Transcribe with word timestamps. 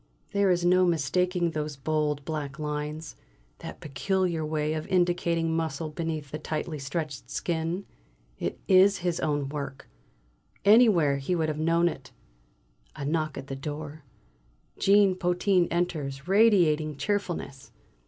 There 0.31 0.49
is 0.49 0.65
no 0.65 0.83
mistaking 0.83 1.51
those 1.51 1.75
bold, 1.75 2.25
black 2.25 2.57
lines, 2.57 3.15
that 3.59 3.81
peculiar 3.81 4.43
way 4.43 4.73
of 4.73 4.87
indicating 4.87 5.55
muscle 5.55 5.91
beneath 5.91 6.31
the 6.31 6.39
tightly 6.39 6.79
stretched 6.79 7.29
skin 7.29 7.85
it 8.39 8.57
is 8.67 9.01
his 9.05 9.19
own 9.19 9.47
work! 9.47 9.87
Anywhere 10.65 11.11
would 11.23 11.23
he 11.25 11.33
have 11.33 11.59
known 11.59 11.87
it! 11.87 12.11
A 12.95 13.05
knock 13.05 13.37
at 13.37 13.45
the 13.45 13.55
door! 13.55 14.01
Jean 14.79 15.13
Potin 15.13 15.67
enters, 15.69 16.27
radiating 16.27 16.95
cheerfulness. 16.97 17.71